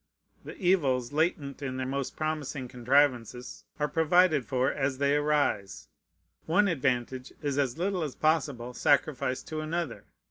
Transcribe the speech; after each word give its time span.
The 0.43 0.55
evils 0.57 1.11
latent 1.13 1.61
in 1.61 1.77
the 1.77 1.85
most 1.85 2.15
promising 2.15 2.67
contrivances 2.67 3.65
are 3.79 3.87
provided 3.87 4.47
for 4.47 4.71
as 4.73 4.97
they 4.97 5.15
arise. 5.15 5.89
One 6.47 6.67
advantage 6.67 7.31
is 7.43 7.59
as 7.59 7.77
little 7.77 8.01
as 8.01 8.15
possible 8.15 8.73
sacrificed 8.73 9.47
to 9.49 9.61
another. 9.61 10.05